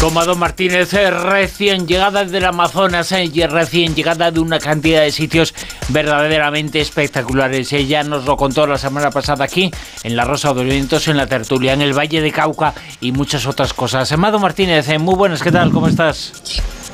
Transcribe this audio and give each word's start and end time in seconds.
Comado 0.00 0.36
Martínez, 0.36 0.92
eh, 0.92 1.10
recién 1.10 1.86
llegada 1.86 2.24
del 2.24 2.44
Amazonas 2.44 3.10
eh, 3.12 3.24
y 3.32 3.46
recién 3.46 3.94
llegada 3.94 4.30
de 4.30 4.40
una 4.40 4.58
cantidad 4.58 5.00
de 5.00 5.10
sitios 5.10 5.54
verdaderamente 5.88 6.80
espectaculares. 6.80 7.72
Ella 7.72 8.02
nos 8.02 8.24
lo 8.24 8.36
contó 8.36 8.66
la 8.66 8.78
semana 8.78 9.10
pasada 9.10 9.44
aquí, 9.44 9.70
en 10.02 10.14
la 10.14 10.24
Rosa 10.24 10.52
de 10.52 10.64
Vientos, 10.64 11.08
en 11.08 11.16
la 11.16 11.26
tertulia, 11.26 11.72
en 11.72 11.80
el 11.80 11.96
Valle 11.96 12.20
de 12.20 12.30
Cauca 12.30 12.74
y 13.00 13.12
muchas 13.12 13.46
otras 13.46 13.72
cosas. 13.72 14.12
Amado 14.12 14.38
Martínez, 14.38 14.88
eh, 14.88 14.98
muy 14.98 15.14
buenas, 15.14 15.42
¿qué 15.42 15.50
tal? 15.50 15.72
¿Cómo 15.72 15.88
estás? 15.88 16.32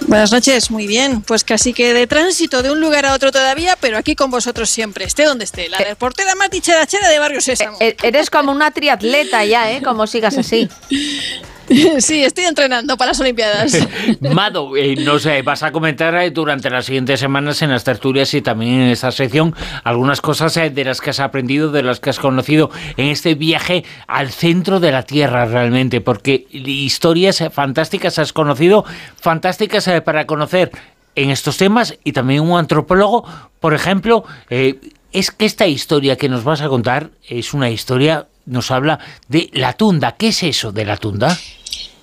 Buenas 0.06 0.32
noches, 0.32 0.70
muy 0.70 0.86
bien. 0.86 1.22
Pues 1.22 1.44
casi 1.44 1.72
que 1.72 1.92
de 1.94 2.06
tránsito 2.06 2.62
de 2.62 2.70
un 2.70 2.80
lugar 2.80 3.04
a 3.06 3.14
otro 3.14 3.32
todavía, 3.32 3.76
pero 3.80 3.98
aquí 3.98 4.14
con 4.14 4.30
vosotros 4.30 4.70
siempre, 4.70 5.04
esté 5.04 5.24
donde 5.24 5.44
esté. 5.44 5.68
La 5.68 5.78
reportera 5.78 6.34
Mati 6.34 6.60
Chera 6.60 6.86
de 6.86 7.18
Barrio 7.18 7.40
Sésamo. 7.40 7.76
Eres 7.80 8.30
como 8.30 8.52
una 8.52 8.70
triatleta 8.70 9.44
ya, 9.44 9.70
¿eh? 9.72 9.82
Como 9.82 10.06
sigas 10.06 10.38
así. 10.38 10.68
Sí, 11.98 12.22
estoy 12.24 12.44
entrenando 12.44 12.96
para 12.96 13.10
las 13.10 13.20
Olimpiadas. 13.20 13.86
Mado, 14.20 14.76
eh, 14.76 14.96
no 14.96 15.18
sé, 15.18 15.42
vas 15.42 15.62
a 15.62 15.72
comentar 15.72 16.14
eh, 16.16 16.30
durante 16.30 16.70
las 16.70 16.86
siguientes 16.86 17.20
semanas 17.20 17.62
en 17.62 17.70
las 17.70 17.84
tertulias 17.84 18.32
y 18.34 18.42
también 18.42 18.80
en 18.82 18.88
esta 18.90 19.10
sección 19.12 19.54
algunas 19.84 20.20
cosas 20.20 20.56
eh, 20.56 20.70
de 20.70 20.84
las 20.84 21.00
que 21.00 21.10
has 21.10 21.20
aprendido, 21.20 21.70
de 21.70 21.82
las 21.82 22.00
que 22.00 22.10
has 22.10 22.18
conocido 22.18 22.70
en 22.96 23.08
este 23.08 23.34
viaje 23.34 23.84
al 24.06 24.30
centro 24.30 24.80
de 24.80 24.92
la 24.92 25.02
Tierra 25.04 25.44
realmente, 25.46 26.00
porque 26.00 26.46
historias 26.50 27.44
fantásticas 27.52 28.18
has 28.18 28.32
conocido, 28.32 28.84
fantásticas 29.16 29.90
para 30.04 30.26
conocer 30.26 30.70
en 31.14 31.30
estos 31.30 31.56
temas 31.56 31.98
y 32.04 32.12
también 32.12 32.42
un 32.42 32.58
antropólogo, 32.58 33.24
por 33.60 33.74
ejemplo, 33.74 34.24
es 34.48 35.30
que 35.30 35.44
esta 35.44 35.66
historia 35.66 36.16
que 36.16 36.28
nos 36.28 36.44
vas 36.44 36.62
a 36.62 36.68
contar 36.68 37.10
es 37.28 37.52
una 37.52 37.70
historia, 37.70 38.28
nos 38.46 38.70
habla 38.70 38.98
de 39.28 39.50
la 39.52 39.74
tunda. 39.74 40.12
¿Qué 40.12 40.28
es 40.28 40.42
eso 40.42 40.72
de 40.72 40.84
la 40.84 40.96
tunda? 40.96 41.36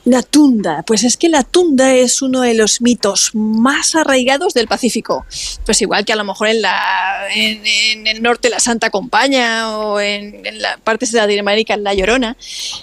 La 0.06 0.24
tunda, 0.24 0.84
pues 0.84 1.04
es 1.04 1.18
que 1.18 1.28
la 1.28 1.44
tunda 1.44 1.94
es 1.94 2.22
uno 2.22 2.42
de 2.42 2.54
los 2.54 2.82
mitos 2.82 3.32
más 3.34 3.96
arraigados 3.96 4.54
del 4.54 4.68
Pacífico. 4.68 5.26
Pues 5.66 5.82
igual 5.82 6.06
que 6.06 6.14
a 6.14 6.16
lo 6.16 6.24
mejor 6.24 6.48
en, 6.48 6.62
la, 6.62 7.28
en, 7.36 8.08
el 8.08 8.22
norte 8.22 8.50
la 8.50 8.60
Santa 8.60 8.90
Compaña 8.90 9.78
o 9.78 10.00
en, 10.00 10.42
la 10.54 10.78
partes 10.78 11.12
de 11.12 11.20
Latinoamérica 11.20 11.76
la 11.78 11.94
Llorona. 11.94 12.38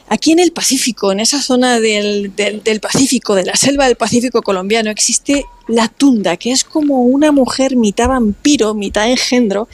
Aquí 0.08 0.32
en 0.32 0.40
el 0.40 0.52
Pacífico, 0.52 1.10
en 1.10 1.20
esa 1.20 1.40
zona 1.40 1.80
del, 1.80 2.34
del 2.36 2.80
Pacífico, 2.80 3.34
de 3.34 3.46
la 3.46 3.56
selva 3.56 3.86
del 3.86 3.96
Pacífico 3.96 4.42
colombiano, 4.42 4.90
existe 4.90 5.46
la 5.68 5.88
tunda, 5.88 6.36
que 6.36 6.52
es 6.52 6.64
como 6.64 7.02
una 7.02 7.32
mujer 7.32 7.76
mitad 7.76 8.08
vampiro, 8.08 8.74
mitad 8.74 9.10
engendro, 9.10 9.68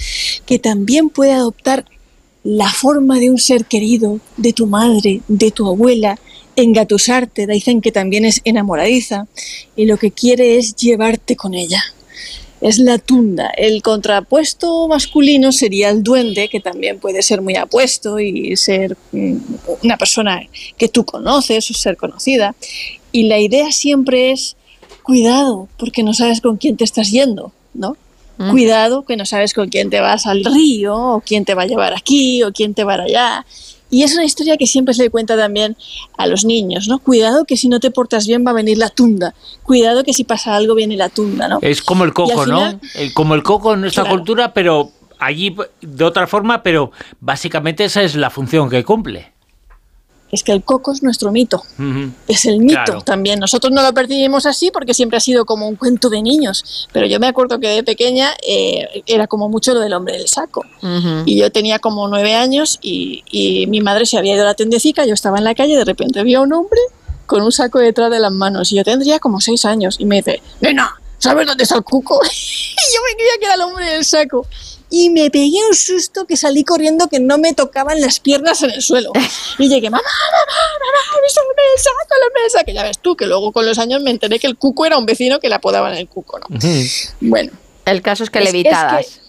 que 0.47 0.59
también 0.59 1.11
puede 1.11 1.33
adoptar 1.33 1.85
la 2.45 2.71
forma 2.71 3.19
de 3.19 3.31
un 3.31 3.39
ser 3.39 3.67
querido, 3.67 4.21
de 4.37 4.53
tu 4.53 4.67
madre, 4.67 5.21
de 5.29 5.51
tu 5.51 5.69
abuela, 5.69 6.19
engatusarte, 6.57 7.47
dicen 7.47 7.81
que 7.81 7.93
también 7.93 8.25
es 8.25 8.41
enamoradiza 8.45 9.27
y 9.77 9.87
lo 9.87 9.97
que 9.97 10.11
quiere 10.11 10.57
es 10.59 10.77
llevarte 10.77 11.37
con 11.37 11.55
ella. 11.55 11.83
Es 12.61 12.79
la 12.79 12.99
tunda. 12.99 13.49
El 13.57 13.83
contrapuesto 13.83 14.87
masculino 14.87 15.51
sería 15.51 15.91
el 15.91 16.05
duende, 16.05 16.49
que 16.49 16.61
también 16.61 17.01
puede 17.01 17.23
ser 17.23 17.43
muy 17.43 17.57
apuesto 17.57 18.21
y 18.21 18.57
ser 18.57 18.97
mm, 19.11 19.37
una 19.83 19.97
persona 19.97 20.41
que 20.79 20.89
tú 20.89 21.05
conoces 21.05 21.69
o 21.71 21.75
ser 21.75 21.97
conocida. 21.97 22.55
Y 23.11 23.25
la 23.25 23.41
idea 23.41 23.73
siempre 23.73 24.31
es 24.31 24.57
cuidado, 25.03 25.69
porque 25.77 26.05
no 26.05 26.15
sabes 26.15 26.41
con 26.41 26.57
quién 26.57 26.77
te 26.77 26.85
estás 26.85 27.11
yendo, 27.11 27.53
¿no? 27.75 27.97
Mm. 28.39 28.51
Cuidado, 28.51 29.05
que 29.05 29.17
no 29.17 29.27
sabes 29.27 29.55
con 29.55 29.69
quién 29.69 29.91
te 29.91 30.01
vas 30.01 30.27
al 30.27 30.45
río, 30.45 30.97
o 30.97 31.21
quién 31.21 31.45
te 31.45 31.55
va 31.55 31.63
a 31.63 31.67
llevar 31.67 31.95
aquí, 31.95 32.43
o 32.43 32.53
quién 32.53 32.75
te 32.75 32.85
va 32.85 32.95
allá. 32.95 33.45
Y 33.93 34.05
es 34.05 34.15
una 34.15 34.25
historia 34.25 34.57
que 34.57 34.67
siempre 34.67 34.95
se 34.95 35.03
le 35.03 35.11
cuenta 35.11 35.37
también 35.37 35.77
a 36.17 36.27
los 36.27 36.47
niños, 36.47 36.89
¿no? 36.89 36.99
Cuidado 36.99 37.45
que 37.45 37.59
si 37.59 37.69
no 37.69 37.79
te 37.79 37.91
portas 37.91 38.27
bien 38.27 38.43
va 38.45 38.53
a 38.53 38.55
venir 38.55 38.79
la 38.79 38.89
tunda. 38.89 39.35
Cuidado 39.63 40.03
que 40.03 40.15
si 40.15 40.25
pasa 40.25 40.57
algo 40.57 40.75
viene 40.75 40.97
la 40.97 41.11
tunda, 41.11 41.47
¿no? 41.47 41.59
Es 41.61 41.83
como 41.83 42.05
el 42.05 42.15
coco, 42.15 42.47
¿no? 42.47 42.81
como 43.13 43.35
el 43.35 43.43
coco 43.43 43.75
en 43.75 43.83
nuestra 43.83 44.09
cultura, 44.09 44.55
pero 44.55 44.91
allí 45.19 45.55
de 45.83 46.05
otra 46.05 46.27
forma, 46.27 46.63
pero 46.63 46.91
básicamente 47.21 47.85
esa 47.85 48.03
es 48.03 48.17
la 48.17 48.31
función 48.31 48.71
que 48.71 48.83
cumple 48.83 49.32
es 50.33 50.43
que 50.43 50.53
el 50.53 50.65
coco 50.65 50.93
es 50.93 51.03
nuestro 51.03 51.31
mito, 51.31 51.63
es 52.27 52.47
el 52.47 52.59
mito 52.59 53.03
también. 53.05 53.39
Nosotros 53.39 53.71
no 53.71 53.83
lo 53.83 53.93
percibimos 53.93 54.47
así 54.47 54.71
porque 54.73 54.95
siempre 54.95 55.19
ha 55.19 55.21
sido 55.21 55.45
como 55.45 55.69
un 55.69 55.77
cuento 55.77 56.09
de 56.09 56.23
niños, 56.23 56.89
pero 56.91 57.07
yo 57.07 57.21
me 57.21 57.27
acuerdo 57.27 57.61
que 57.61 57.69
de 57.69 57.83
pequeña 57.85 58.31
eh, 58.47 59.03
era 59.07 59.27
como 59.27 59.51
mucho 59.51 59.75
lo 59.75 59.81
del 59.81 59.93
hombre 59.93 60.17
del 60.17 60.29
saco. 60.29 60.65
Y 61.27 61.39
yo 61.39 61.53
tenía 61.53 61.79
como 61.79 62.09
nueve 62.09 62.35
años 62.35 62.79
y, 62.81 63.23
y, 63.31 63.67
mi 63.67 63.83
madre 63.83 64.07
se 64.07 64.17
había 64.17 64.35
ido 64.35 64.43
a 64.43 64.47
la 64.47 64.55
tendecica, 64.55 65.05
yo 65.05 65.13
estaba 65.13 65.37
en 65.37 65.45
la 65.45 65.55
calle, 65.55 65.77
de 65.77 65.85
repente 65.85 66.23
vi 66.23 66.35
a 66.35 66.41
un 66.41 66.53
hombre 66.53 66.81
con 67.27 67.43
un 67.43 67.53
saco 67.53 67.79
detrás 67.79 68.11
de 68.11 68.19
las 68.19 68.33
manos. 68.33 68.73
Y 68.73 68.77
yo 68.77 68.85
tendría 68.85 69.19
como 69.19 69.41
seis 69.41 69.65
años. 69.67 69.97
Y 69.99 70.07
me 70.07 70.17
dice, 70.17 70.43
nena, 70.61 70.99
¿sabes 71.19 71.47
dónde 71.47 71.65
está 71.65 71.77
el 71.77 71.85
cuco? 71.85 72.21
y 72.25 72.95
yo 72.95 73.01
me 73.07 73.17
creía 73.17 73.33
que 73.39 73.45
era 73.45 73.55
el 73.55 73.61
hombre 73.61 73.87
del 73.87 74.05
saco 74.05 74.47
y 74.95 75.09
me 75.09 75.31
pegué 75.31 75.57
un 75.67 75.75
susto 75.75 76.27
que 76.27 76.37
salí 76.37 76.65
corriendo 76.65 77.09
que 77.09 77.19
no 77.19 77.39
me 77.39 77.55
tocaban 77.55 77.99
las 78.03 78.21
piernas 78.21 78.63
en 78.63 78.71
el 78.73 78.83
suelo. 78.83 79.11
Y 79.59 79.69
llegué, 79.71 79.89
mamá, 79.89 80.03
mamá, 80.03 80.53
mamá, 80.81 81.23
me 81.23 81.29
saco, 81.31 81.49
me 82.45 82.51
saco. 82.51 82.73
Ya 82.73 82.83
ves 82.83 82.99
tú, 82.99 83.17
que 83.17 83.25
luego 83.25 83.53
con 83.53 83.65
los 83.65 83.79
años 83.79 84.03
me 84.03 84.11
enteré 84.11 84.39
que 84.39 84.47
el 84.47 84.59
cuco 84.59 84.85
era 84.85 84.99
un 84.99 85.07
vecino 85.07 85.41
que 85.41 85.49
le 85.49 85.55
apodaban 85.55 85.95
el 85.95 86.09
cuco, 86.09 86.39
¿no? 86.39 86.47
Bueno. 87.21 87.53
El 87.87 88.03
caso 88.03 88.23
es 88.23 88.31
que 88.31 88.41
le 88.43 88.51
evitabas. 88.51 89.21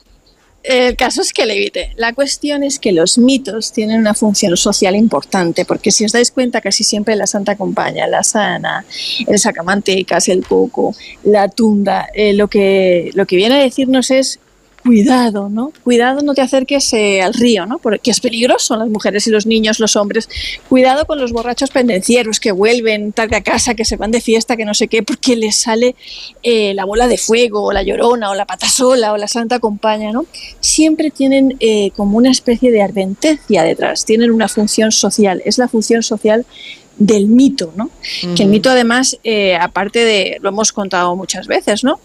el 0.63 0.97
caso 0.97 1.21
es 1.21 1.31
que 1.31 1.45
le 1.45 1.55
evite. 1.55 1.93
La 1.95 2.11
cuestión 2.11 2.63
es 2.63 2.77
que 2.77 2.91
los 2.91 3.17
mitos 3.17 3.71
tienen 3.71 4.01
una 4.01 4.13
función 4.13 4.57
social 4.57 4.97
importante, 4.97 5.63
porque 5.63 5.91
si 5.91 6.03
os 6.03 6.11
dais 6.11 6.29
cuenta, 6.29 6.59
casi 6.59 6.83
siempre 6.83 7.15
la 7.15 7.25
Santa 7.25 7.55
Compaña, 7.55 8.05
la 8.07 8.23
Sana, 8.23 8.85
el 9.27 9.39
Sacamantecas, 9.39 10.27
el 10.27 10.45
Cuco, 10.45 10.93
la 11.23 11.47
Tunda, 11.47 12.09
eh, 12.13 12.33
lo, 12.33 12.49
que, 12.49 13.11
lo 13.13 13.25
que 13.25 13.37
viene 13.37 13.55
a 13.55 13.63
decirnos 13.63 14.11
es 14.11 14.39
cuidado, 14.83 15.49
¿no? 15.49 15.71
Cuidado, 15.83 16.21
no 16.21 16.33
te 16.33 16.41
acerques 16.41 16.91
eh, 16.93 17.21
al 17.21 17.33
río, 17.33 17.65
¿no? 17.65 17.79
Porque 17.79 18.11
es 18.11 18.19
peligroso, 18.19 18.75
las 18.75 18.89
mujeres 18.89 19.25
y 19.27 19.31
los 19.31 19.45
niños, 19.45 19.79
los 19.79 19.95
hombres. 19.95 20.29
Cuidado 20.69 21.05
con 21.05 21.19
los 21.19 21.31
borrachos 21.31 21.71
pendencieros 21.71 22.39
que 22.39 22.51
vuelven 22.51 23.13
tarde 23.13 23.37
a 23.37 23.41
casa, 23.41 23.75
que 23.75 23.85
se 23.85 23.95
van 23.95 24.11
de 24.11 24.21
fiesta, 24.21 24.57
que 24.57 24.65
no 24.65 24.73
sé 24.73 24.87
qué, 24.87 25.01
porque 25.01 25.35
les 25.35 25.55
sale 25.55 25.95
eh, 26.43 26.73
la 26.73 26.85
bola 26.85 27.07
de 27.07 27.17
fuego, 27.17 27.63
o 27.63 27.71
la 27.71 27.83
llorona, 27.83 28.29
o 28.29 28.35
la 28.35 28.45
patasola, 28.45 29.13
o 29.13 29.17
la 29.17 29.27
santa 29.27 29.59
compaña, 29.59 30.11
¿no? 30.11 30.25
Siempre 30.59 31.11
tienen 31.11 31.55
eh, 31.59 31.91
como 31.95 32.17
una 32.17 32.31
especie 32.31 32.71
de 32.71 32.81
advertencia 32.81 33.63
detrás, 33.63 34.05
tienen 34.05 34.31
una 34.31 34.47
función 34.47 34.91
social, 34.91 35.41
es 35.45 35.57
la 35.57 35.67
función 35.67 36.03
social 36.03 36.45
del 36.97 37.27
mito, 37.27 37.73
¿no? 37.75 37.89
Que 38.35 38.43
el 38.43 38.49
mito 38.49 38.69
además, 38.69 39.17
eh, 39.23 39.55
aparte 39.55 40.05
de, 40.05 40.37
lo 40.41 40.49
hemos 40.49 40.71
contado 40.71 41.15
muchas 41.15 41.47
veces, 41.47 41.83
¿no? 41.83 41.99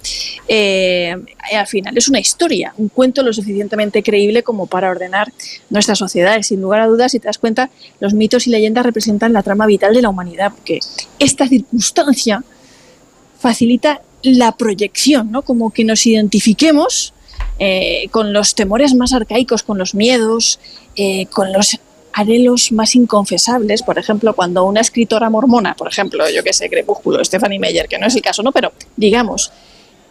Eh, 0.46 1.14
al 1.52 1.66
final 1.66 1.96
es 1.96 2.08
una 2.08 2.20
historia, 2.20 2.72
un 2.78 2.88
cuento 2.88 3.22
lo 3.22 3.32
suficientemente 3.32 4.02
creíble 4.02 4.42
como 4.42 4.66
para 4.66 4.90
ordenar 4.90 5.32
nuestra 5.68 5.94
sociedad. 5.94 6.38
Y 6.38 6.42
sin 6.42 6.62
lugar 6.62 6.80
a 6.80 6.86
dudas, 6.86 7.12
si 7.12 7.20
te 7.20 7.26
das 7.26 7.38
cuenta, 7.38 7.70
los 8.00 8.14
mitos 8.14 8.46
y 8.46 8.50
leyendas 8.50 8.86
representan 8.86 9.32
la 9.32 9.42
trama 9.42 9.66
vital 9.66 9.92
de 9.92 10.02
la 10.02 10.08
humanidad, 10.08 10.52
porque 10.52 10.80
esta 11.18 11.46
circunstancia 11.46 12.42
facilita 13.38 14.00
la 14.22 14.52
proyección, 14.52 15.30
¿no? 15.30 15.42
Como 15.42 15.70
que 15.70 15.84
nos 15.84 16.06
identifiquemos 16.06 17.12
eh, 17.58 18.08
con 18.10 18.32
los 18.32 18.54
temores 18.54 18.94
más 18.94 19.12
arcaicos, 19.12 19.62
con 19.62 19.78
los 19.78 19.94
miedos, 19.94 20.58
con 21.30 21.52
los 21.52 21.78
anhelos 22.18 22.72
más 22.72 22.96
inconfesables, 22.96 23.82
por 23.82 23.98
ejemplo, 23.98 24.34
cuando 24.34 24.64
una 24.64 24.80
escritora 24.80 25.30
mormona, 25.30 25.74
por 25.74 25.88
ejemplo, 25.88 26.28
yo 26.28 26.42
que 26.42 26.52
sé, 26.52 26.68
Crepúsculo, 26.68 27.24
Stephanie 27.24 27.60
Meyer, 27.60 27.86
que 27.86 27.98
no 27.98 28.06
es 28.06 28.16
el 28.16 28.22
caso, 28.22 28.42
¿no? 28.42 28.50
Pero 28.50 28.72
digamos, 28.96 29.52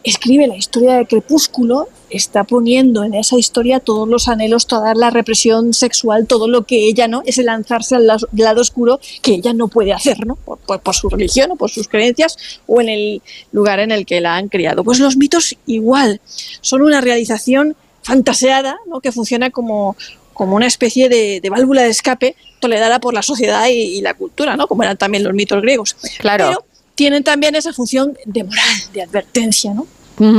escribe 0.03 0.47
la 0.47 0.55
historia 0.55 0.95
de 0.95 1.05
Crepúsculo, 1.05 1.89
está 2.09 2.45
poniendo 2.45 3.03
en 3.03 3.13
esa 3.13 3.37
historia 3.37 3.81
todos 3.81 4.07
los 4.07 4.29
anhelos, 4.29 4.67
toda 4.67 4.95
la 4.95 5.09
represión 5.09 5.73
sexual, 5.73 6.27
todo 6.27 6.47
lo 6.47 6.63
que 6.63 6.87
ella, 6.87 7.09
¿no? 7.09 7.23
Es 7.25 7.39
el 7.39 7.47
lanzarse 7.47 7.97
al 7.97 8.07
lado, 8.07 8.61
oscuro 8.61 9.01
que 9.21 9.33
ella 9.33 9.51
no 9.51 9.67
puede 9.67 9.91
hacer, 9.91 10.25
¿no? 10.25 10.35
Por, 10.35 10.79
por, 10.79 10.95
su 10.95 11.09
religión 11.09 11.51
o 11.51 11.55
por 11.57 11.69
sus 11.69 11.89
creencias 11.89 12.37
o 12.67 12.79
en 12.79 12.87
el 12.87 13.21
lugar 13.51 13.79
en 13.81 13.91
el 13.91 14.05
que 14.05 14.21
la 14.21 14.37
han 14.37 14.47
criado. 14.47 14.85
Pues 14.85 14.99
los 14.99 15.17
mitos 15.17 15.57
igual, 15.65 16.21
son 16.61 16.83
una 16.83 17.01
realización 17.01 17.75
fantaseada, 18.07 18.77
¿no? 18.87 19.01
que 19.01 19.11
funciona 19.11 19.49
como 19.49 19.97
como 20.37 20.55
una 20.55 20.67
especie 20.67 21.09
de, 21.09 21.41
válvula 21.49 21.81
de 21.81 21.89
escape 21.89 22.35
tolerada 22.59 22.99
por 22.99 23.13
la 23.13 23.23
sociedad 23.23 23.67
y, 23.69 24.01
la 24.01 24.13
cultura, 24.13 24.55
¿no? 24.55 24.67
Como 24.67 24.83
eran 24.83 24.95
también 24.95 25.23
los 25.23 25.33
mitos 25.33 25.61
griegos. 25.63 25.95
Claro. 26.19 26.45
Pero 26.47 26.65
tienen 26.93 27.23
también 27.23 27.55
esa 27.55 27.73
función 27.73 28.15
de 28.25 28.43
moral, 28.43 28.63
de 28.93 29.01
advertencia, 29.01 29.73
¿no? 29.73 29.87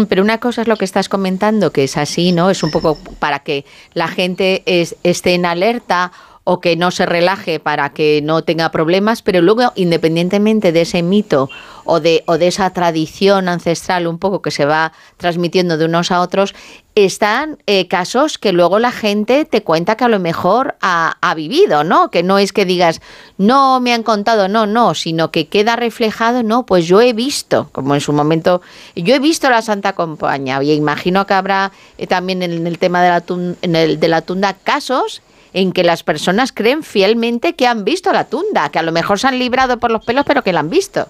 Pero 0.09 0.23
una 0.23 0.39
cosa 0.39 0.63
es 0.63 0.69
lo 0.69 0.77
que 0.77 0.85
estás 0.85 1.09
comentando, 1.09 1.73
que 1.73 1.85
es 1.85 1.97
así, 1.97 2.33
¿no? 2.33 2.51
Es 2.51 2.63
un 2.63 2.71
poco 2.71 2.97
para 3.19 3.41
que 3.41 3.65
la 3.95 4.09
gente 4.09 4.63
es- 4.67 4.97
esté 5.03 5.35
en 5.35 5.47
alerta 5.47 6.13
o 6.45 6.61
que 6.61 6.77
no 6.77 6.91
se 6.91 7.05
relaje 7.05 7.61
para 7.61 7.91
que 7.91 8.21
no 8.23 8.43
tenga 8.43 8.71
problemas, 8.71 9.23
pero 9.23 9.43
luego, 9.43 9.73
independientemente 9.75 10.73
de 10.73 10.81
ese 10.81 11.03
mito 11.03 11.51
o 11.89 12.01
de, 12.01 12.23
o 12.27 12.37
de 12.37 12.49
esa 12.49 12.69
tradición 12.71 13.49
ancestral 13.49 14.07
un 14.07 14.19
poco 14.19 14.43
que 14.43 14.51
se 14.51 14.67
va 14.67 14.93
transmitiendo 15.17 15.79
de 15.79 15.87
unos 15.87 16.11
a 16.11 16.21
otros, 16.21 16.55
están 16.95 17.57
eh, 17.67 17.89
casos 17.89 18.37
que 18.37 18.53
luego 18.53 18.79
la 18.79 18.93
gente 18.93 19.47
te 19.47 19.63
cuenta 19.63 19.97
que 19.97 20.05
a 20.05 20.09
lo 20.09 20.19
mejor 20.19 20.77
ha, 20.83 21.17
ha 21.23 21.35
vivido, 21.35 21.85
¿no? 21.85 22.11
Que 22.11 22.23
no 22.23 22.39
es 22.39 22.53
que 22.53 22.67
digas, 22.67 23.01
no 23.39 23.81
me 23.81 23.95
han 23.95 24.03
contado, 24.03 24.49
no, 24.49 24.67
no, 24.67 24.95
sino 24.95 25.31
que 25.31 25.49
queda 25.49 25.77
reflejado, 25.77 26.43
no, 26.43 26.67
pues 26.67 26.87
yo 26.87 27.01
he 27.01 27.15
visto, 27.15 27.71
como 27.73 27.95
en 27.95 28.03
su 28.03 28.13
momento, 28.13 28.61
yo 28.95 29.15
he 29.15 29.19
visto 29.19 29.49
la 29.49 29.63
Santa 29.63 29.95
Compañía 29.95 30.63
y 30.63 30.73
imagino 30.73 31.27
que 31.27 31.35
habrá 31.35 31.73
eh, 31.97 32.07
también 32.07 32.43
en 32.43 32.67
el 32.67 32.79
tema 32.79 33.03
de 33.03 33.09
la, 33.09 33.25
en 33.63 33.77
el, 33.77 33.99
de 33.99 34.09
la 34.09 34.21
tunda 34.21 34.53
casos 34.53 35.23
en 35.55 35.73
que 35.73 35.85
las 35.85 36.03
personas 36.03 36.53
creen 36.53 36.83
fielmente 36.83 37.55
que 37.55 37.67
han 37.67 37.85
visto 37.85 38.13
la 38.13 38.25
tunda, 38.25 38.69
que 38.69 38.79
a 38.79 38.83
lo 38.83 38.93
mejor 38.93 39.19
se 39.19 39.29
han 39.29 39.39
librado 39.39 39.79
por 39.79 39.91
los 39.91 40.05
pelos, 40.05 40.27
pero 40.27 40.43
que 40.45 40.53
la 40.53 40.61
han 40.61 40.69
visto. 40.69 41.09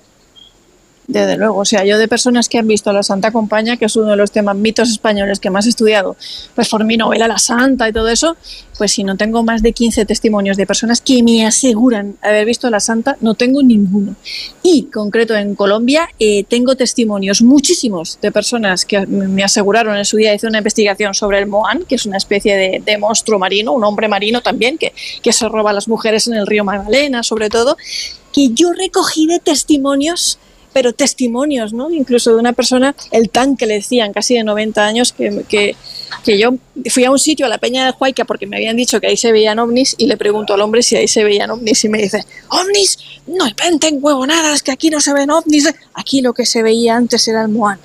Desde 1.09 1.39
luego, 1.39 1.61
o 1.61 1.65
sea, 1.65 1.87
yo 1.87 1.97
de 1.97 2.07
personas 2.07 2.51
que 2.51 2.59
han 2.59 2.69
visto 2.69 2.93
la 2.93 3.03
Santa 3.03 3.33
Compañía, 3.33 3.79
que 3.79 3.87
es 3.87 3.97
uno 3.97 4.11
de 4.11 4.17
los 4.17 4.31
temas 4.31 4.55
mitos 4.55 4.91
españoles 4.91 5.41
que 5.41 5.49
más 5.49 5.65
he 5.65 5.71
estudiado, 5.71 6.19
pues 6.55 6.69
por 6.69 6.85
mi 6.85 6.99
novela 6.99 7.27
La 7.27 7.39
Santa 7.39 7.89
y 7.89 7.95
todo 7.95 8.11
eso, 8.11 8.37
pues 8.77 8.93
si 8.93 9.05
no 9.05 9.17
tengo 9.17 9.43
más 9.43 9.63
de 9.63 9.73
15 9.73 10.05
testimonios 10.05 10.59
de 10.59 10.67
personas 10.67 11.01
que 11.01 11.23
me 11.23 11.47
aseguran 11.47 12.19
haber 12.21 12.45
visto 12.45 12.69
la 12.69 12.79
Santa, 12.79 13.17
no 13.23 13.33
tengo 13.33 13.63
ninguno. 13.63 14.17
Y 14.63 14.83
concreto 14.93 15.35
en 15.35 15.55
Colombia 15.55 16.11
eh, 16.19 16.45
tengo 16.45 16.77
testimonios 16.77 17.41
muchísimos 17.41 18.19
de 18.21 18.31
personas 18.31 18.85
que 18.85 19.07
me 19.07 19.43
aseguraron 19.43 19.97
en 19.97 20.05
su 20.05 20.19
día, 20.19 20.35
hice 20.35 20.47
una 20.47 20.59
investigación 20.59 21.15
sobre 21.15 21.39
el 21.39 21.47
Moán, 21.47 21.85
que 21.89 21.95
es 21.95 22.05
una 22.05 22.19
especie 22.19 22.55
de, 22.55 22.83
de 22.85 22.99
monstruo 22.99 23.39
marino, 23.39 23.73
un 23.73 23.83
hombre 23.83 24.09
marino 24.09 24.43
también, 24.43 24.77
que, 24.77 24.93
que 25.23 25.33
se 25.33 25.49
roba 25.49 25.71
a 25.71 25.73
las 25.73 25.89
mujeres 25.89 26.27
en 26.27 26.35
el 26.35 26.47
río 26.47 26.65
Magdalena, 26.65 27.23
sobre 27.23 27.49
todo, 27.49 27.79
que 28.31 28.51
yo 28.51 28.75
recogí 28.75 29.27
de 29.27 29.39
testimonios 29.39 30.39
pero 30.79 30.93
testimonios, 30.93 31.73
¿no? 31.73 31.91
Incluso 31.91 32.31
de 32.31 32.37
una 32.37 32.53
persona, 32.53 32.95
el 33.11 33.31
tanque 33.31 33.67
le 33.67 33.75
decían, 33.75 34.13
casi 34.13 34.35
de 34.35 34.45
90 34.45 34.87
años, 34.87 35.13
que, 35.13 35.45
que, 35.49 35.75
que 36.23 36.39
yo 36.39 36.55
fui 36.89 37.05
a 37.05 37.11
un 37.11 37.19
sitio, 37.19 37.47
a 37.47 37.49
la 37.49 37.59
Peña 37.59 37.85
de 37.85 37.93
Huayca, 37.99 38.25
porque 38.25 38.47
me 38.47 38.59
habían 38.59 38.77
dicho 38.77 39.01
que 39.01 39.09
ahí 39.09 39.17
se 39.17 39.33
veían 39.33 39.59
ovnis, 39.59 39.97
y 39.99 40.07
le 40.07 40.17
pregunto 40.17 40.55
al 40.55 40.61
hombre 40.61 40.83
si 40.85 40.95
ahí 40.95 41.09
se 41.09 41.25
veían 41.25 41.51
ovnis, 41.51 41.83
y 41.83 41.89
me 41.89 41.99
dice, 41.99 42.25
ovnis, 42.51 42.97
no 43.27 43.49
inventen 43.49 43.99
huevonadas, 44.01 44.63
que 44.63 44.71
aquí 44.71 44.89
no 44.89 45.01
se 45.01 45.13
ven 45.13 45.33
ovnis, 45.33 45.69
aquí 45.95 46.21
lo 46.21 46.33
que 46.33 46.47
se 46.47 46.63
veía 46.63 46.95
antes 46.95 47.27
era 47.27 47.43
el 47.43 47.49
Moana. 47.49 47.83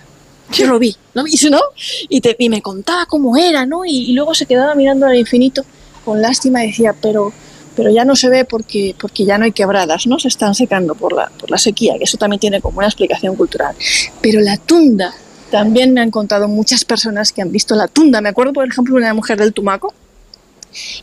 Yo 0.52 0.68
lo 0.68 0.78
vi, 0.78 0.96
¿no? 1.16 1.26
Y, 1.26 1.36
¿no? 1.50 1.62
y, 2.10 2.22
te, 2.22 2.36
y 2.38 2.50
me 2.50 2.62
contaba 2.62 3.08
cómo 3.08 3.36
era, 3.38 3.66
¿no? 3.66 3.86
Y, 3.86 4.12
y 4.12 4.14
luego 4.14 4.36
se 4.36 4.46
quedaba 4.46 4.76
mirando 4.76 5.08
al 5.08 5.16
infinito 5.16 5.66
con 6.06 6.22
lástima 6.22 6.64
y 6.64 6.68
decía, 6.68 6.96
pero 7.02 7.34
pero 7.76 7.90
ya 7.90 8.06
no 8.06 8.16
se 8.16 8.30
ve 8.30 8.46
porque, 8.46 8.96
porque 9.00 9.26
ya 9.26 9.38
no 9.38 9.46
hay 9.46 9.52
quebradas, 9.52 10.08
¿no? 10.08 10.20
Se 10.20 10.28
están 10.28 10.56
secando 10.56 10.96
por 10.96 11.14
la, 11.14 11.30
por 11.40 11.50
la 11.50 11.58
sequía, 11.58 11.98
que 11.98 12.04
eso 12.04 12.18
también 12.18 12.40
tiene 12.40 12.62
como 12.62 12.80
una 12.80 12.88
explicación 12.88 13.36
cultural. 13.36 13.76
Pero 14.22 14.40
la 14.42 14.58
tunda, 14.58 15.14
también 15.52 15.94
me 15.94 16.02
han 16.02 16.12
contado 16.12 16.48
muchas 16.48 16.84
personas 16.86 17.32
que 17.32 17.42
han 17.42 17.52
visto 17.52 17.76
la 17.76 17.88
tunda. 17.88 18.22
Me 18.22 18.30
acuerdo, 18.30 18.54
por 18.54 18.68
ejemplo, 18.68 18.96
una 18.96 19.14
mujer 19.14 19.38
del 19.38 19.54
Tumaco 19.54 19.94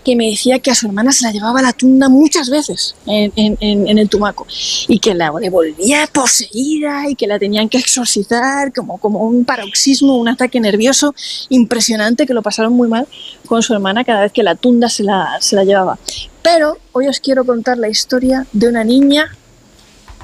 que 0.05 0.17
me 0.17 0.31
decía 0.31 0.59
que 0.59 0.71
a 0.71 0.75
su 0.75 0.87
hermana 0.87 1.13
se 1.13 1.25
la 1.25 1.33
llevaba 1.33 1.61
a 1.61 1.63
la 1.63 1.73
tunda 1.73 2.09
muchas 2.09 2.51
veces 2.51 2.95
en, 3.07 3.33
en, 3.37 3.57
en, 3.61 3.89
en 3.89 3.99
el 3.99 4.09
Tumaco 4.09 4.47
y 4.89 4.99
que 4.99 5.15
la 5.15 5.31
devolvía 5.41 6.07
poseída 6.13 7.09
y 7.09 7.15
que 7.15 7.27
la 7.27 7.39
tenían 7.39 7.69
que 7.69 7.79
exorcizar 7.79 8.73
como, 8.73 8.99
como 8.99 9.21
un 9.21 9.45
paroxismo, 9.45 10.17
un 10.17 10.29
ataque 10.29 10.61
nervioso 10.61 11.15
impresionante 11.49 12.27
que 12.27 12.35
lo 12.35 12.43
pasaron 12.43 12.73
muy 12.73 12.89
mal 12.89 13.07
con 13.47 13.63
su 13.63 13.73
hermana 13.75 14.05
cada 14.05 14.23
vez 14.23 14.33
que 14.33 14.43
la 14.43 14.55
tunda 14.55 14.89
se 14.89 15.03
la, 15.03 15.39
se 15.41 15.57
la 15.57 15.65
llevaba. 15.65 15.99
Pero 16.43 16.79
hoy 16.93 17.09
os 17.09 17.21
quiero 17.21 17.45
contar 17.45 17.79
la 17.79 17.89
historia 17.89 18.47
de 18.53 18.69
una 18.69 18.85
niña 18.85 19.37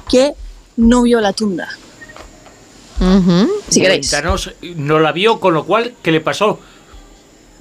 que 0.09 0.33
no 0.77 1.03
vio 1.03 1.21
la 1.21 1.33
tunda. 1.33 1.67
Uh 2.99 3.03
-huh. 3.03 3.49
Si 3.69 3.79
queréis. 3.79 4.09
Cuéntanos, 4.09 4.51
no 4.75 4.99
la 4.99 5.11
vio, 5.11 5.39
con 5.39 5.53
lo 5.53 5.65
cual, 5.65 5.93
¿qué 6.01 6.11
le 6.11 6.21
pasó? 6.21 6.59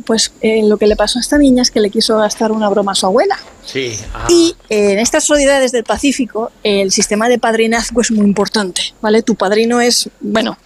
Pues 0.04 0.32
eh, 0.40 0.62
lo 0.64 0.76
que 0.76 0.86
le 0.86 0.96
pasó 0.96 1.18
a 1.18 1.22
esta 1.22 1.38
niña 1.38 1.62
es 1.62 1.70
que 1.70 1.80
le 1.80 1.90
quiso 1.90 2.18
gastar 2.18 2.52
una 2.52 2.68
broma 2.68 2.92
a 2.92 2.94
su 2.94 3.06
abuela. 3.06 3.38
Sí. 3.64 3.96
Ah. 4.14 4.26
Y 4.30 4.54
eh, 4.68 4.92
en 4.92 4.98
estas 4.98 5.24
sociedades 5.24 5.72
del 5.72 5.84
Pacífico, 5.84 6.50
el 6.62 6.92
sistema 6.92 7.28
de 7.28 7.38
padrinazgo 7.38 8.00
es 8.00 8.10
muy 8.10 8.26
importante, 8.26 8.94
¿vale? 9.00 9.22
Tu 9.22 9.34
padrino 9.34 9.80
es, 9.80 10.08
bueno, 10.20 10.58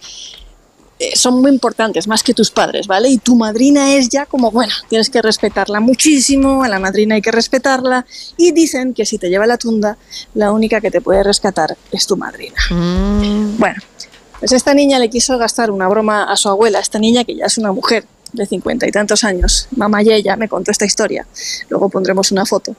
eh, 1.01 1.15
son 1.15 1.41
muy 1.41 1.49
importantes, 1.49 2.07
más 2.07 2.21
que 2.21 2.35
tus 2.35 2.51
padres, 2.51 2.85
¿vale? 2.85 3.09
Y 3.09 3.17
tu 3.17 3.35
madrina 3.35 3.95
es 3.95 4.07
ya 4.07 4.27
como, 4.27 4.51
bueno, 4.51 4.71
tienes 4.87 5.09
que 5.09 5.19
respetarla 5.19 5.79
muchísimo, 5.79 6.63
a 6.63 6.67
la 6.67 6.77
madrina 6.77 7.15
hay 7.15 7.23
que 7.23 7.31
respetarla, 7.31 8.05
y 8.37 8.51
dicen 8.51 8.93
que 8.93 9.03
si 9.07 9.17
te 9.17 9.27
lleva 9.27 9.47
la 9.47 9.57
tunda, 9.57 9.97
la 10.35 10.51
única 10.51 10.79
que 10.79 10.91
te 10.91 11.01
puede 11.01 11.23
rescatar 11.23 11.75
es 11.91 12.05
tu 12.05 12.17
madrina. 12.17 12.55
Mm. 12.69 13.57
Bueno, 13.57 13.81
pues 14.39 14.51
esta 14.51 14.75
niña 14.75 14.99
le 14.99 15.09
quiso 15.09 15.39
gastar 15.39 15.71
una 15.71 15.87
broma 15.87 16.31
a 16.31 16.35
su 16.37 16.49
abuela, 16.49 16.79
esta 16.79 16.99
niña 16.99 17.23
que 17.23 17.35
ya 17.35 17.45
es 17.45 17.57
una 17.57 17.71
mujer 17.71 18.05
de 18.33 18.45
cincuenta 18.45 18.87
y 18.87 18.91
tantos 18.91 19.23
años, 19.23 19.67
mamá 19.75 20.03
y 20.03 20.11
ella 20.11 20.35
me 20.35 20.47
contó 20.47 20.71
esta 20.71 20.85
historia, 20.85 21.25
luego 21.69 21.89
pondremos 21.89 22.31
una 22.31 22.45
foto, 22.45 22.75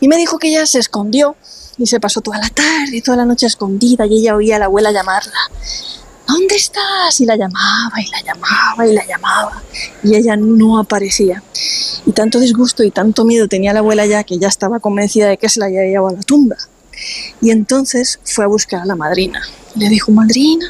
y 0.00 0.08
me 0.08 0.16
dijo 0.16 0.38
que 0.38 0.48
ella 0.48 0.66
se 0.66 0.78
escondió 0.78 1.36
y 1.78 1.86
se 1.86 2.00
pasó 2.00 2.20
toda 2.20 2.38
la 2.38 2.48
tarde 2.48 2.96
y 2.96 3.02
toda 3.02 3.18
la 3.18 3.26
noche 3.26 3.46
escondida 3.46 4.06
y 4.06 4.20
ella 4.20 4.36
oía 4.36 4.56
a 4.56 4.58
la 4.58 4.64
abuela 4.66 4.92
llamarla. 4.92 5.38
¿Dónde 6.26 6.56
estás? 6.56 7.20
Y 7.20 7.26
la 7.26 7.36
llamaba 7.36 7.92
y 7.98 8.10
la 8.10 8.20
llamaba 8.22 8.86
y 8.86 8.92
la 8.92 9.06
llamaba 9.06 9.62
y 10.02 10.16
ella 10.16 10.36
no 10.36 10.78
aparecía. 10.78 11.42
Y 12.04 12.12
tanto 12.12 12.40
disgusto 12.40 12.82
y 12.82 12.90
tanto 12.90 13.24
miedo 13.24 13.46
tenía 13.46 13.72
la 13.72 13.80
abuela 13.80 14.06
ya 14.06 14.24
que 14.24 14.38
ya 14.38 14.48
estaba 14.48 14.80
convencida 14.80 15.28
de 15.28 15.38
que 15.38 15.48
se 15.48 15.60
la 15.60 15.66
había 15.66 15.82
llevado 15.82 16.08
a 16.08 16.18
la 16.18 16.22
tumba. 16.22 16.56
Y 17.40 17.50
entonces 17.50 18.18
fue 18.24 18.44
a 18.44 18.48
buscar 18.48 18.82
a 18.82 18.86
la 18.86 18.96
madrina. 18.96 19.42
Le 19.74 19.88
dijo, 19.88 20.12
madrina, 20.12 20.66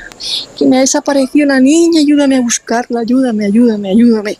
que 0.56 0.67
me 0.67 0.78
ha 0.78 0.81
desaparecido 0.81 1.46
la 1.46 1.61
niña, 1.61 2.00
ayúdame 2.00 2.37
a 2.37 2.40
buscarla, 2.40 3.00
ayúdame, 3.00 3.46
ayúdame, 3.46 3.90
ayúdame. 3.90 4.38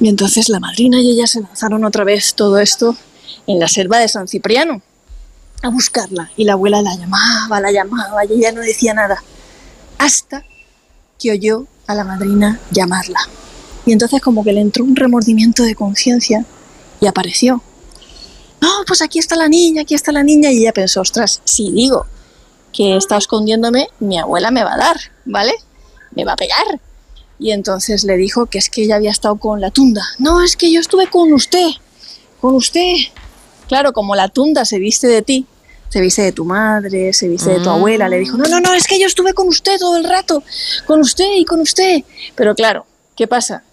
Y 0.00 0.08
entonces 0.08 0.48
la 0.48 0.60
madrina 0.60 1.00
y 1.00 1.12
ella 1.12 1.26
se 1.26 1.40
lanzaron 1.40 1.84
otra 1.84 2.04
vez 2.04 2.34
todo 2.34 2.58
esto 2.58 2.96
en 3.46 3.58
la 3.58 3.68
selva 3.68 3.98
de 3.98 4.08
San 4.08 4.28
Cipriano 4.28 4.82
a 5.62 5.68
buscarla. 5.68 6.30
Y 6.36 6.44
la 6.44 6.54
abuela 6.54 6.82
la 6.82 6.96
llamaba, 6.96 7.60
la 7.60 7.72
llamaba 7.72 8.24
y 8.24 8.32
ella 8.32 8.52
no 8.52 8.60
decía 8.60 8.94
nada. 8.94 9.22
Hasta 9.98 10.44
que 11.18 11.30
oyó 11.30 11.66
a 11.86 11.94
la 11.94 12.04
madrina 12.04 12.60
llamarla. 12.70 13.20
Y 13.86 13.92
entonces 13.92 14.20
como 14.20 14.44
que 14.44 14.52
le 14.52 14.60
entró 14.60 14.84
un 14.84 14.96
remordimiento 14.96 15.62
de 15.62 15.74
conciencia 15.74 16.44
y 17.00 17.06
apareció. 17.06 17.62
No, 18.62 18.84
pues 18.86 19.02
aquí 19.02 19.18
está 19.18 19.34
la 19.34 19.48
niña, 19.48 19.82
aquí 19.82 19.94
está 19.94 20.12
la 20.12 20.22
niña. 20.22 20.52
Y 20.52 20.58
ella 20.58 20.72
pensó, 20.72 21.00
ostras, 21.00 21.42
si 21.44 21.72
digo 21.72 22.06
que 22.72 22.96
está 22.96 23.16
escondiéndome, 23.16 23.88
mi 23.98 24.18
abuela 24.18 24.52
me 24.52 24.62
va 24.62 24.74
a 24.74 24.78
dar, 24.78 24.96
¿vale? 25.24 25.52
Me 26.12 26.24
va 26.24 26.34
a 26.34 26.36
pegar. 26.36 26.80
Y 27.40 27.50
entonces 27.50 28.04
le 28.04 28.16
dijo 28.16 28.46
que 28.46 28.58
es 28.58 28.70
que 28.70 28.84
ella 28.84 28.96
había 28.96 29.10
estado 29.10 29.34
con 29.34 29.60
la 29.60 29.72
tunda. 29.72 30.02
No, 30.18 30.42
es 30.44 30.56
que 30.56 30.70
yo 30.70 30.78
estuve 30.78 31.08
con 31.08 31.32
usted, 31.32 31.70
con 32.40 32.54
usted. 32.54 32.94
Claro, 33.66 33.92
como 33.92 34.14
la 34.14 34.28
tunda 34.28 34.64
se 34.64 34.78
viste 34.78 35.08
de 35.08 35.22
ti, 35.22 35.46
se 35.88 36.00
viste 36.00 36.22
de 36.22 36.32
tu 36.32 36.44
madre, 36.44 37.12
se 37.12 37.26
viste 37.26 37.50
de 37.50 37.60
tu 37.60 37.68
abuela, 37.68 38.08
le 38.08 38.18
dijo, 38.18 38.36
no, 38.36 38.44
no, 38.48 38.60
no, 38.60 38.72
es 38.74 38.86
que 38.86 38.98
yo 38.98 39.06
estuve 39.06 39.34
con 39.34 39.48
usted 39.48 39.76
todo 39.78 39.96
el 39.96 40.04
rato, 40.04 40.44
con 40.86 41.00
usted 41.00 41.34
y 41.36 41.44
con 41.44 41.60
usted. 41.60 42.04
Pero 42.36 42.54
claro, 42.54 42.86
¿qué 43.16 43.26
pasa? 43.26 43.64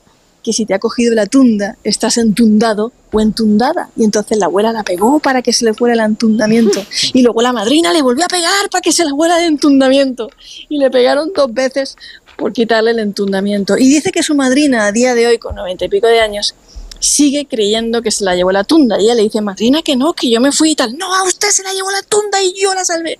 Que 0.44 0.54
si 0.54 0.66
te 0.66 0.74
ha 0.74 0.80
cogido 0.80 1.14
la 1.16 1.26
tunda, 1.26 1.78
estás 1.84 2.18
entundado 2.18 2.92
o 3.12 3.20
entundada. 3.20 3.90
Y 3.96 4.04
entonces 4.04 4.38
la 4.38 4.46
abuela 4.46 4.72
la 4.72 4.84
pegó 4.84 5.20
para 5.20 5.42
que 5.42 5.54
se 5.54 5.66
le 5.66 5.74
fuera 5.74 5.94
el 5.94 6.02
entundamiento. 6.02 6.84
Y 7.14 7.22
luego 7.24 7.42
la 7.42 7.54
madrina 7.54 7.92
le 7.92 8.02
volvió 8.02 8.26
a 8.26 8.28
pegar 8.28 8.70
para 8.70 8.82
que 8.82 8.92
se 8.92 9.04
le 9.04 9.12
fuera 9.12 9.40
el 9.40 9.46
entundamiento. 9.46 10.30
Y 10.70 10.78
le 10.78 10.90
pegaron 10.90 11.32
dos 11.36 11.54
veces 11.54 11.96
por 12.38 12.54
quitarle 12.54 12.92
el 12.92 13.00
entundamiento. 13.00 13.78
Y 13.78 13.90
dice 13.90 14.12
que 14.12 14.24
su 14.24 14.36
madrina, 14.36 14.86
a 14.86 14.92
día 14.92 15.14
de 15.14 15.28
hoy, 15.28 15.38
con 15.38 15.56
noventa 15.56 15.86
y 15.86 15.90
pico 15.90 16.08
de 16.08 16.20
años, 16.20 16.56
sigue 17.00 17.48
creyendo 17.48 18.02
que 18.02 18.12
se 18.12 18.24
la 18.24 18.36
llevó 18.36 18.52
la 18.52 18.64
tunda. 18.64 19.00
Y 19.00 19.06
ella 19.06 19.16
le 19.16 19.24
dice, 19.24 19.42
madrina, 19.42 19.82
que 19.82 19.96
no, 19.96 20.14
que 20.14 20.30
yo 20.30 20.40
me 20.40 20.52
fui 20.52 20.72
y 20.72 20.76
tal. 20.76 20.98
No, 20.98 21.14
a 21.14 21.24
usted 21.24 21.50
se 21.50 21.64
la 21.64 21.74
llevó 21.74 21.92
la 21.92 22.02
tunda 22.04 22.42
y 22.42 22.54
yo 22.60 22.74
la 22.74 22.86
salvé. 22.86 23.20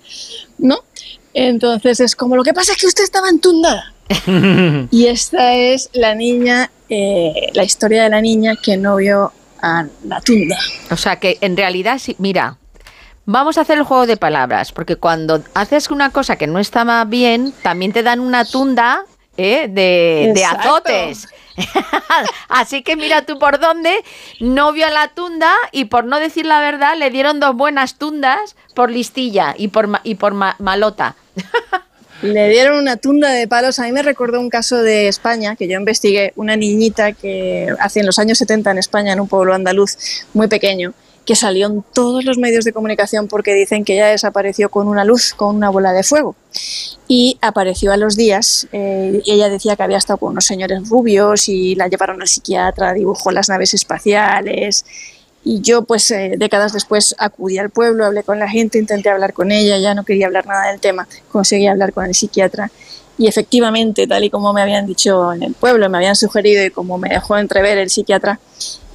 ¿No? 0.58 0.78
Entonces 1.34 2.00
es 2.00 2.16
como, 2.16 2.36
lo 2.36 2.42
que 2.42 2.54
pasa 2.54 2.72
es 2.72 2.78
que 2.78 2.86
usted 2.86 3.04
estaba 3.04 3.28
entundada. 3.28 3.94
y 4.90 5.06
esta 5.06 5.54
es 5.54 5.90
la 5.92 6.14
niña, 6.14 6.70
eh, 6.88 7.50
la 7.54 7.64
historia 7.64 8.04
de 8.04 8.10
la 8.10 8.20
niña 8.20 8.54
que 8.62 8.76
no 8.76 8.96
vio 8.96 9.32
a 9.62 9.86
la 10.04 10.20
tunda. 10.20 10.58
O 10.90 10.96
sea 10.96 11.16
que 11.16 11.38
en 11.40 11.56
realidad, 11.56 11.98
sí, 11.98 12.16
mira, 12.18 12.56
vamos 13.24 13.58
a 13.58 13.62
hacer 13.62 13.78
el 13.78 13.84
juego 13.84 14.06
de 14.06 14.16
palabras, 14.16 14.72
porque 14.72 14.96
cuando 14.96 15.42
haces 15.54 15.90
una 15.90 16.10
cosa 16.10 16.36
que 16.36 16.46
no 16.46 16.58
estaba 16.58 17.04
bien, 17.04 17.52
también 17.62 17.92
te 17.92 18.02
dan 18.02 18.20
una 18.20 18.44
tunda 18.44 19.04
¿eh? 19.36 19.68
de, 19.68 20.32
de 20.34 20.44
azotes. 20.44 21.28
Así 22.48 22.82
que 22.82 22.96
mira 22.96 23.26
tú 23.26 23.38
por 23.38 23.60
dónde, 23.60 24.02
no 24.40 24.72
vio 24.72 24.86
a 24.86 24.90
la 24.90 25.08
tunda 25.08 25.52
y 25.72 25.86
por 25.86 26.04
no 26.04 26.18
decir 26.18 26.46
la 26.46 26.60
verdad 26.60 26.96
le 26.96 27.10
dieron 27.10 27.38
dos 27.38 27.54
buenas 27.54 27.96
tundas 27.96 28.56
por 28.74 28.90
listilla 28.90 29.54
y 29.56 29.68
por, 29.68 29.86
ma 29.86 30.00
y 30.04 30.16
por 30.16 30.34
ma 30.34 30.56
malota. 30.58 31.16
Le 32.22 32.50
dieron 32.50 32.78
una 32.78 32.96
tunda 32.96 33.30
de 33.30 33.48
palos. 33.48 33.78
A 33.78 33.84
mí 33.84 33.92
me 33.92 34.02
recordó 34.02 34.40
un 34.40 34.50
caso 34.50 34.82
de 34.82 35.08
España 35.08 35.56
que 35.56 35.66
yo 35.66 35.78
investigué, 35.78 36.32
una 36.36 36.54
niñita 36.56 37.12
que 37.12 37.68
hace 37.78 38.00
en 38.00 38.06
los 38.06 38.18
años 38.18 38.38
70 38.38 38.70
en 38.70 38.78
España, 38.78 39.12
en 39.12 39.20
un 39.20 39.28
pueblo 39.28 39.54
andaluz 39.54 39.96
muy 40.34 40.46
pequeño, 40.46 40.92
que 41.24 41.34
salió 41.34 41.68
en 41.68 41.82
todos 41.94 42.24
los 42.24 42.36
medios 42.36 42.64
de 42.64 42.72
comunicación 42.72 43.26
porque 43.26 43.54
dicen 43.54 43.84
que 43.84 43.94
ella 43.94 44.08
desapareció 44.08 44.68
con 44.68 44.86
una 44.86 45.04
luz, 45.04 45.32
con 45.34 45.56
una 45.56 45.70
bola 45.70 45.92
de 45.92 46.02
fuego. 46.02 46.36
Y 47.08 47.38
apareció 47.40 47.92
a 47.92 47.96
los 47.96 48.16
días, 48.16 48.68
eh, 48.72 49.22
ella 49.26 49.48
decía 49.48 49.76
que 49.76 49.82
había 49.82 49.98
estado 49.98 50.18
con 50.18 50.32
unos 50.32 50.44
señores 50.44 50.88
rubios 50.88 51.48
y 51.48 51.74
la 51.74 51.88
llevaron 51.88 52.20
al 52.20 52.28
psiquiatra, 52.28 52.92
dibujó 52.92 53.30
las 53.30 53.48
naves 53.48 53.72
espaciales. 53.72 54.84
Y 55.52 55.62
yo, 55.62 55.82
pues, 55.82 56.08
eh, 56.12 56.34
décadas 56.38 56.72
después 56.72 57.16
acudí 57.18 57.58
al 57.58 57.70
pueblo, 57.70 58.04
hablé 58.04 58.22
con 58.22 58.38
la 58.38 58.48
gente, 58.48 58.78
intenté 58.78 59.10
hablar 59.10 59.32
con 59.32 59.50
ella, 59.50 59.78
ya 59.78 59.96
no 59.96 60.04
quería 60.04 60.28
hablar 60.28 60.46
nada 60.46 60.70
del 60.70 60.78
tema, 60.78 61.08
conseguí 61.28 61.66
hablar 61.66 61.92
con 61.92 62.04
el 62.04 62.14
psiquiatra. 62.14 62.70
Y 63.18 63.26
efectivamente, 63.26 64.06
tal 64.06 64.22
y 64.22 64.30
como 64.30 64.52
me 64.52 64.62
habían 64.62 64.86
dicho 64.86 65.32
en 65.32 65.42
el 65.42 65.54
pueblo, 65.54 65.90
me 65.90 65.98
habían 65.98 66.14
sugerido 66.14 66.64
y 66.64 66.70
como 66.70 66.98
me 66.98 67.08
dejó 67.08 67.36
entrever 67.36 67.78
el 67.78 67.90
psiquiatra, 67.90 68.38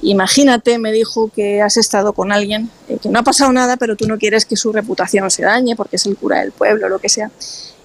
imagínate, 0.00 0.78
me 0.78 0.92
dijo 0.92 1.28
que 1.28 1.60
has 1.60 1.76
estado 1.76 2.14
con 2.14 2.32
alguien, 2.32 2.70
eh, 2.88 2.96
que 3.02 3.10
no 3.10 3.18
ha 3.18 3.22
pasado 3.22 3.52
nada, 3.52 3.76
pero 3.76 3.94
tú 3.94 4.06
no 4.06 4.16
quieres 4.16 4.46
que 4.46 4.56
su 4.56 4.72
reputación 4.72 5.30
se 5.30 5.42
dañe 5.42 5.76
porque 5.76 5.96
es 5.96 6.06
el 6.06 6.16
cura 6.16 6.40
del 6.40 6.52
pueblo, 6.52 6.88
lo 6.88 7.00
que 7.00 7.10
sea. 7.10 7.30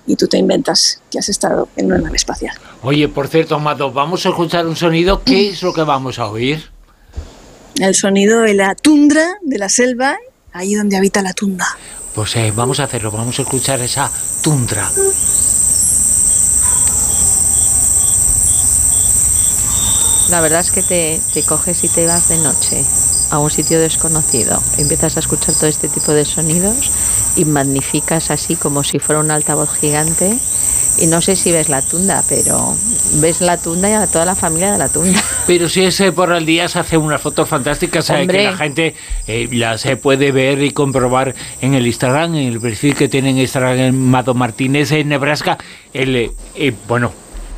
Y 0.07 0.15
tú 0.15 0.29
te 0.29 0.37
inventas 0.37 1.01
que 1.11 1.19
has 1.19 1.27
estado 1.27 1.67
en 1.75 1.87
una 1.87 1.97
nave 1.97 2.15
espacial. 2.15 2.55
Oye, 2.83 3.09
por 3.09 3.27
cierto, 3.27 3.55
Amado, 3.55 3.91
vamos 3.91 4.25
a 4.25 4.29
escuchar 4.29 4.65
un 4.65 4.77
sonido. 4.77 5.23
¿Qué 5.25 5.49
es 5.49 5.61
lo 5.61 5.73
que 5.73 5.83
vamos 5.83 6.19
a 6.19 6.29
oír? 6.29 6.70
El 7.81 7.95
sonido 7.95 8.41
de 8.41 8.53
la 8.53 8.75
tundra, 8.75 9.39
de 9.41 9.57
la 9.57 9.67
selva, 9.67 10.15
ahí 10.53 10.75
donde 10.75 10.97
habita 10.97 11.23
la 11.23 11.33
tundra. 11.33 11.65
Pues 12.13 12.35
eh, 12.35 12.53
vamos 12.55 12.79
a 12.79 12.83
hacerlo, 12.83 13.09
vamos 13.09 13.39
a 13.39 13.41
escuchar 13.41 13.81
esa 13.81 14.07
tundra. 14.43 14.87
La 20.29 20.41
verdad 20.41 20.59
es 20.59 20.69
que 20.69 20.83
te, 20.83 21.19
te, 21.33 21.41
coges 21.41 21.83
y 21.83 21.87
te 21.87 22.05
vas 22.05 22.29
de 22.29 22.37
noche 22.37 22.85
a 23.31 23.39
un 23.39 23.49
sitio 23.49 23.79
desconocido, 23.79 24.61
empiezas 24.77 25.17
a 25.17 25.19
escuchar 25.21 25.55
todo 25.55 25.65
este 25.65 25.89
tipo 25.89 26.11
de 26.11 26.23
sonidos 26.23 26.91
y 27.35 27.45
magnificas 27.45 28.29
así 28.29 28.55
como 28.57 28.83
si 28.83 28.99
fuera 28.99 29.21
un 29.21 29.31
altavoz 29.31 29.71
gigante. 29.79 30.37
Y 30.99 31.07
no 31.07 31.19
sé 31.19 31.35
si 31.35 31.51
ves 31.51 31.67
la 31.67 31.81
tunda, 31.81 32.23
pero 32.29 32.77
ves 33.13 33.41
la 33.41 33.57
tunda 33.57 33.89
y 33.89 33.93
a 33.93 34.05
toda 34.05 34.25
la 34.25 34.35
familia 34.35 34.71
de 34.71 34.77
la 34.77 34.89
tunda. 34.89 35.19
Pero 35.47 35.67
si 35.67 35.83
ese 35.83 36.11
por 36.11 36.31
el 36.31 36.45
día 36.45 36.67
se 36.67 36.79
hace 36.79 36.97
unas 36.97 37.21
fotos 37.21 37.49
fantásticas, 37.49 38.09
eh, 38.09 38.27
que 38.27 38.43
la 38.43 38.55
gente 38.55 38.95
eh, 39.27 39.49
las 39.51 39.85
eh, 39.85 39.97
puede 39.97 40.31
ver 40.31 40.61
y 40.61 40.71
comprobar 40.71 41.35
en 41.61 41.73
el 41.73 41.87
Instagram, 41.87 42.35
en 42.35 42.47
el 42.47 42.61
perfil 42.61 42.95
que 42.95 43.09
tienen 43.09 43.35
en 43.35 43.41
Instagram 43.41 43.95
Mado 43.95 44.33
Martínez 44.33 44.91
en 44.91 45.09
Nebraska. 45.09 45.57
El, 45.93 46.31
eh, 46.55 46.73
bueno, 46.87 47.11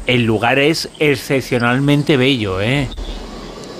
el 0.07 0.23
lugar 0.23 0.59
es 0.59 0.89
excepcionalmente 0.99 2.17
bello, 2.17 2.61
¿eh? 2.61 2.87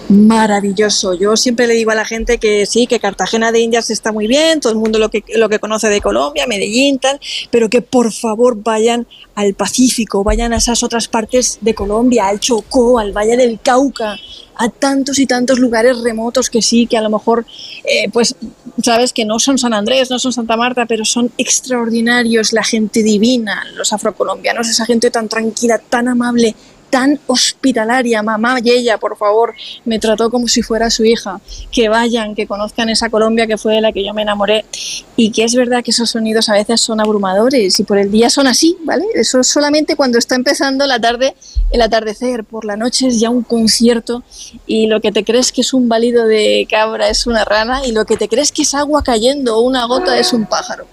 Maravilloso. 0.10 1.14
Yo 1.14 1.38
siempre 1.38 1.66
le 1.66 1.76
digo 1.76 1.92
a 1.92 1.96
la 1.96 2.06
gente 2.06 2.38
que 2.38 2.66
sí, 2.66 2.88
que 2.88 3.00
Cartagena 3.00 3.52
de 3.52 3.62
Indias 3.62 3.90
está 3.90 4.12
muy 4.12 4.28
bien, 4.28 4.60
todo 4.60 4.74
el 4.74 4.78
mundo 4.78 5.00
lo 5.00 5.10
que, 5.10 5.24
lo 5.36 5.50
que 5.50 5.60
conoce 5.60 5.88
de 5.88 6.02
Colombia, 6.02 6.46
Medellín, 6.46 7.00
tal, 7.00 7.20
pero 7.52 7.70
que 7.70 7.82
por 7.82 8.12
favor 8.12 8.62
vayan 8.62 9.08
al 9.36 9.54
Pacífico, 9.54 10.24
vayan 10.24 10.54
a 10.54 10.58
esas 10.58 10.84
otras 10.84 11.08
partes 11.08 11.58
de 11.62 11.74
Colombia, 11.74 12.28
al 12.28 12.40
Chocó, 12.40 13.00
al 13.00 13.14
Valle 13.14 13.38
del 13.38 13.60
Cauca, 13.62 14.18
a 14.56 14.70
tantos 14.70 15.20
y 15.20 15.26
tantos 15.26 15.60
lugares 15.60 16.00
remotos 16.02 16.50
que 16.50 16.62
sí, 16.62 16.86
que 16.86 16.98
a 16.98 17.02
lo 17.02 17.10
mejor, 17.10 17.46
eh, 17.84 18.10
pues, 18.12 18.36
sabes 18.84 19.14
que 19.14 19.26
no 19.26 19.40
son 19.40 19.58
San 19.58 19.74
Andrés, 19.74 20.10
no 20.12 20.20
son 20.20 20.34
Santa 20.34 20.58
Marta, 20.58 20.86
pero 20.86 21.06
son 21.06 21.32
extraordinarios, 21.38 22.54
la 22.54 22.64
gente 22.64 23.04
divina, 23.04 23.64
los 23.76 23.94
afrocolombianos, 23.94 24.70
esa 24.70 24.86
gente 24.86 25.10
tan 25.10 25.30
tranquila, 25.30 25.80
tan 25.80 26.08
amable, 26.08 26.56
tan 26.94 27.20
hospitalaria, 27.26 28.22
mamá 28.22 28.60
y 28.64 28.70
ella, 28.70 29.00
por 29.00 29.18
favor, 29.18 29.56
me 29.84 29.98
trató 29.98 30.30
como 30.30 30.48
si 30.48 30.62
fuera 30.62 30.92
su 30.92 31.04
hija. 31.04 31.42
Que 31.72 31.90
vayan, 31.90 32.36
que 32.36 32.46
conozcan 32.46 32.88
esa 32.90 33.10
Colombia 33.10 33.48
que 33.48 33.58
fue 33.58 33.74
de 33.74 33.82
la 33.82 33.92
que 33.92 34.06
yo 34.06 34.14
me 34.14 34.22
enamoré 34.22 34.64
y 35.16 35.32
que 35.32 35.44
es 35.44 35.56
verdad 35.56 35.84
que 35.84 35.90
esos 35.90 36.12
sonidos 36.12 36.50
a 36.50 36.54
veces 36.54 36.82
son 36.82 37.02
abrumadores 37.02 37.80
y 37.80 37.84
por 37.84 37.98
el 37.98 38.12
día 38.12 38.30
son 38.30 38.46
así, 38.46 38.78
¿vale? 38.82 39.06
Eso 39.16 39.40
es 39.40 39.48
solamente 39.48 39.96
cuando 39.96 40.20
está 40.20 40.36
empezando 40.36 40.86
la 40.86 41.00
tarde, 41.00 41.34
el 41.72 41.82
atardecer, 41.82 42.44
por 42.44 42.64
la 42.64 42.78
noche 42.78 43.08
es 43.08 43.20
ya 43.20 43.32
un 43.32 43.42
concierto 43.42 44.22
y 44.68 44.86
lo 44.86 45.02
que 45.02 45.12
te 45.12 45.24
crees 45.24 45.52
que 45.52 45.62
es 45.62 45.74
un 45.74 45.90
balido 45.90 46.28
de 46.28 46.68
cabra 46.70 47.10
es 47.10 47.26
una 47.26 47.44
rana 47.44 47.88
y 47.88 47.92
lo 47.92 48.06
que 48.06 48.18
te 48.18 48.28
crees 48.28 48.52
que 48.52 48.62
es 48.62 48.76
agua 48.76 49.02
cayendo 49.02 49.58
o 49.58 49.62
una 49.62 49.86
gota 49.86 50.20
es 50.20 50.32
un 50.32 50.46
pájaro. 50.46 50.86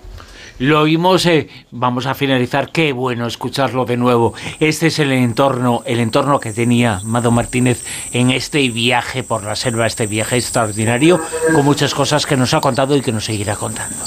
Lo 0.60 0.82
oímos, 0.82 1.24
eh, 1.24 1.48
vamos 1.70 2.04
a 2.04 2.12
finalizar, 2.12 2.70
qué 2.70 2.92
bueno 2.92 3.26
escucharlo 3.26 3.86
de 3.86 3.96
nuevo. 3.96 4.34
Este 4.60 4.88
es 4.88 4.98
el 4.98 5.10
entorno, 5.10 5.82
el 5.86 6.00
entorno 6.00 6.38
que 6.38 6.52
tenía 6.52 7.00
Mado 7.02 7.30
Martínez 7.30 7.82
en 8.12 8.28
este 8.28 8.68
viaje 8.68 9.22
por 9.22 9.42
la 9.42 9.56
selva, 9.56 9.86
este 9.86 10.06
viaje 10.06 10.36
extraordinario, 10.36 11.18
con 11.54 11.64
muchas 11.64 11.94
cosas 11.94 12.26
que 12.26 12.36
nos 12.36 12.52
ha 12.52 12.60
contado 12.60 12.94
y 12.94 13.00
que 13.00 13.10
nos 13.10 13.24
seguirá 13.24 13.56
contando. 13.56 14.04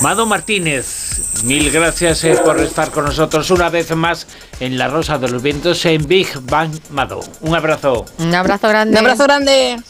Mado 0.00 0.24
Martínez, 0.24 0.99
mil 1.44 1.70
gracias 1.70 2.24
eh, 2.24 2.38
por 2.44 2.60
estar 2.60 2.90
con 2.90 3.04
nosotros 3.04 3.50
una 3.50 3.68
vez 3.68 3.94
más 3.94 4.26
en 4.60 4.78
La 4.78 4.88
Rosa 4.88 5.18
de 5.18 5.28
los 5.28 5.42
Vientos 5.42 5.84
en 5.86 6.06
Big 6.06 6.28
Bang 6.42 6.72
Mado. 6.90 7.20
Un 7.40 7.54
abrazo. 7.54 8.04
Un 8.18 8.34
abrazo 8.34 8.68
grande. 8.68 8.92
Un 8.92 8.98
abrazo 8.98 9.24
grande. 9.24 9.80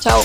Chao. 0.00 0.22